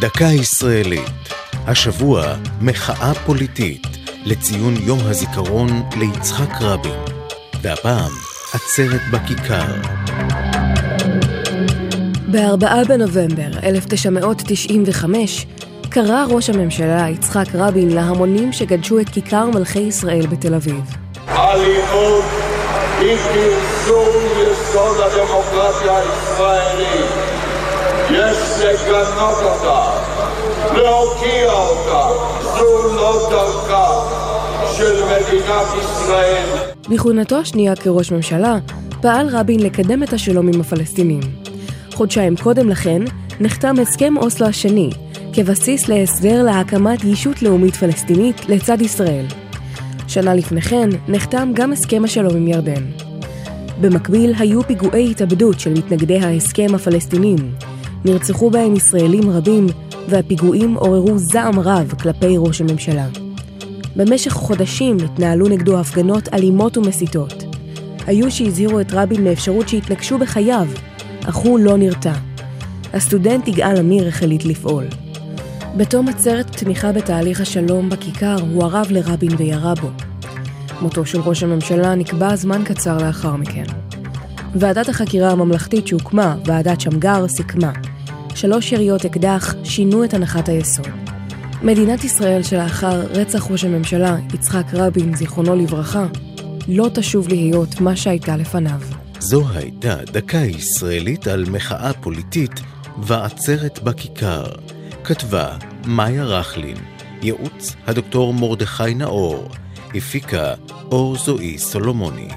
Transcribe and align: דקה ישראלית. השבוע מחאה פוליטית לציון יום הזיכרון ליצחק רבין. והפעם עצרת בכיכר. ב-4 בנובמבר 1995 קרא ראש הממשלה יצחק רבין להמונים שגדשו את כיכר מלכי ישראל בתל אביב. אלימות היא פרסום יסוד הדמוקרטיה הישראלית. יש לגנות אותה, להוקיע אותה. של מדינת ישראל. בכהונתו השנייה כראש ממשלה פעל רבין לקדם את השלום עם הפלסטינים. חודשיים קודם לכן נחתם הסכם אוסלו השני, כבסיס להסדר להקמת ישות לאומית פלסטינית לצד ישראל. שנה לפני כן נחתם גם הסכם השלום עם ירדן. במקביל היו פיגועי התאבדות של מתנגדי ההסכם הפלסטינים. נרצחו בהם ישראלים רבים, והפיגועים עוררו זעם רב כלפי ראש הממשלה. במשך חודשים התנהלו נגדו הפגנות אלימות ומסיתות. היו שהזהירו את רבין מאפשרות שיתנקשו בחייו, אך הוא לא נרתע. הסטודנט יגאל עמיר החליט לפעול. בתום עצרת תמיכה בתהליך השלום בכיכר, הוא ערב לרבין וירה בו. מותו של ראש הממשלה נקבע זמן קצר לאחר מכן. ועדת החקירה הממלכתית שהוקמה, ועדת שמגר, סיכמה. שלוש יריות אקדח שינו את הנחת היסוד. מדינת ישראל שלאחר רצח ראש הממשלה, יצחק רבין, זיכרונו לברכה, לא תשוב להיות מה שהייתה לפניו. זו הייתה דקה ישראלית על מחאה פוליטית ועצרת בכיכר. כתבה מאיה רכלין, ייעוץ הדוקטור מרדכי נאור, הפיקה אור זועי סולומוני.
דקה 0.00 0.24
ישראלית. 0.24 1.34
השבוע 1.66 2.22
מחאה 2.60 3.14
פוליטית 3.26 3.86
לציון 4.24 4.74
יום 4.76 4.98
הזיכרון 5.02 5.68
ליצחק 5.98 6.60
רבין. 6.60 7.00
והפעם 7.62 8.10
עצרת 8.54 9.00
בכיכר. 9.12 9.74
ב-4 12.30 12.88
בנובמבר 12.88 13.58
1995 13.62 15.46
קרא 15.90 16.24
ראש 16.28 16.50
הממשלה 16.50 17.08
יצחק 17.10 17.46
רבין 17.54 17.90
להמונים 17.90 18.52
שגדשו 18.52 19.00
את 19.00 19.08
כיכר 19.08 19.46
מלכי 19.46 19.80
ישראל 19.80 20.26
בתל 20.26 20.54
אביב. 20.54 20.80
אלימות 21.28 22.24
היא 23.00 23.16
פרסום 23.16 24.16
יסוד 24.42 24.96
הדמוקרטיה 25.00 25.96
הישראלית. 25.96 27.35
יש 28.10 28.64
לגנות 28.64 29.38
אותה, 29.42 29.90
להוקיע 30.74 31.52
אותה. 31.52 32.26
של 34.76 35.02
מדינת 35.04 35.66
ישראל. 35.80 36.48
בכהונתו 36.90 37.36
השנייה 37.36 37.76
כראש 37.76 38.12
ממשלה 38.12 38.58
פעל 39.02 39.28
רבין 39.28 39.60
לקדם 39.60 40.02
את 40.02 40.12
השלום 40.12 40.48
עם 40.48 40.60
הפלסטינים. 40.60 41.20
חודשיים 41.94 42.36
קודם 42.36 42.68
לכן 42.68 43.02
נחתם 43.40 43.74
הסכם 43.82 44.16
אוסלו 44.16 44.46
השני, 44.46 44.90
כבסיס 45.32 45.88
להסדר 45.88 46.42
להקמת 46.42 47.04
ישות 47.04 47.42
לאומית 47.42 47.76
פלסטינית 47.76 48.48
לצד 48.48 48.80
ישראל. 48.80 49.24
שנה 50.08 50.34
לפני 50.34 50.62
כן 50.62 50.88
נחתם 51.08 51.50
גם 51.54 51.72
הסכם 51.72 52.04
השלום 52.04 52.36
עם 52.36 52.48
ירדן. 52.48 52.84
במקביל 53.80 54.34
היו 54.38 54.62
פיגועי 54.62 55.10
התאבדות 55.10 55.60
של 55.60 55.72
מתנגדי 55.72 56.18
ההסכם 56.18 56.74
הפלסטינים. 56.74 57.36
נרצחו 58.04 58.50
בהם 58.50 58.76
ישראלים 58.76 59.30
רבים, 59.30 59.66
והפיגועים 60.08 60.74
עוררו 60.74 61.18
זעם 61.18 61.60
רב 61.60 61.92
כלפי 62.02 62.34
ראש 62.38 62.60
הממשלה. 62.60 63.06
במשך 63.96 64.32
חודשים 64.32 64.96
התנהלו 65.04 65.48
נגדו 65.48 65.78
הפגנות 65.78 66.28
אלימות 66.34 66.76
ומסיתות. 66.76 67.44
היו 68.06 68.30
שהזהירו 68.30 68.80
את 68.80 68.86
רבין 68.92 69.24
מאפשרות 69.24 69.68
שיתנקשו 69.68 70.18
בחייו, 70.18 70.66
אך 71.28 71.36
הוא 71.36 71.58
לא 71.58 71.76
נרתע. 71.76 72.12
הסטודנט 72.92 73.48
יגאל 73.48 73.78
עמיר 73.78 74.08
החליט 74.08 74.44
לפעול. 74.44 74.84
בתום 75.76 76.08
עצרת 76.08 76.56
תמיכה 76.56 76.92
בתהליך 76.92 77.40
השלום 77.40 77.90
בכיכר, 77.90 78.36
הוא 78.50 78.64
ערב 78.64 78.86
לרבין 78.90 79.32
וירה 79.38 79.74
בו. 79.74 79.90
מותו 80.80 81.06
של 81.06 81.20
ראש 81.20 81.42
הממשלה 81.42 81.94
נקבע 81.94 82.36
זמן 82.36 82.64
קצר 82.64 82.98
לאחר 82.98 83.36
מכן. 83.36 83.64
ועדת 84.54 84.88
החקירה 84.88 85.30
הממלכתית 85.30 85.86
שהוקמה, 85.86 86.36
ועדת 86.44 86.80
שמגר, 86.80 87.28
סיכמה. 87.28 87.72
שלוש 88.34 88.72
יריות 88.72 89.04
אקדח 89.04 89.54
שינו 89.64 90.04
את 90.04 90.14
הנחת 90.14 90.48
היסוד. 90.48 90.88
מדינת 91.62 92.04
ישראל 92.04 92.42
שלאחר 92.42 93.00
רצח 93.00 93.50
ראש 93.50 93.64
הממשלה, 93.64 94.16
יצחק 94.34 94.64
רבין, 94.72 95.16
זיכרונו 95.16 95.56
לברכה, 95.56 96.06
לא 96.68 96.90
תשוב 96.94 97.28
להיות 97.28 97.80
מה 97.80 97.96
שהייתה 97.96 98.36
לפניו. 98.36 98.80
זו 99.18 99.48
הייתה 99.54 99.96
דקה 100.04 100.38
ישראלית 100.38 101.26
על 101.26 101.44
מחאה 101.50 101.92
פוליטית 101.92 102.60
ועצרת 103.02 103.82
בכיכר. 103.82 104.44
כתבה 105.04 105.56
מאיה 105.86 106.24
רכלין, 106.24 106.76
ייעוץ 107.22 107.76
הדוקטור 107.86 108.34
מרדכי 108.34 108.94
נאור, 108.94 109.48
הפיקה 109.94 110.54
אור 110.90 111.16
זועי 111.16 111.58
סולומוני. 111.58 112.28